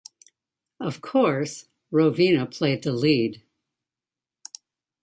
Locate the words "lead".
2.91-3.43